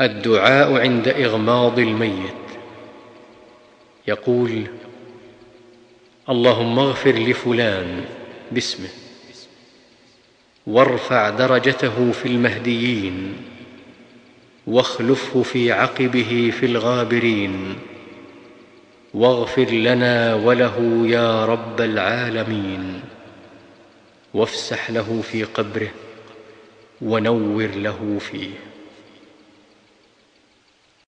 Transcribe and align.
الدعاء 0.00 0.80
عند 0.80 1.08
إغماض 1.08 1.78
الميت. 1.78 2.34
يقول 4.08 4.66
اللهم 6.28 6.78
اغفر 6.78 7.10
لفلان 7.10 8.04
باسمه 8.52 8.88
وارفع 10.66 11.30
درجته 11.30 12.12
في 12.12 12.26
المهديين 12.26 13.36
واخلفه 14.66 15.42
في 15.42 15.72
عقبه 15.72 16.52
في 16.60 16.66
الغابرين 16.66 17.78
واغفر 19.14 19.70
لنا 19.70 20.34
وله 20.34 21.06
يا 21.06 21.46
رب 21.46 21.80
العالمين. 21.80 23.00
وافسح 24.34 24.90
له 24.90 25.22
في 25.30 25.44
قبره 25.44 25.88
ونور 27.02 27.66
له 27.66 28.18
فيه. 28.20 28.71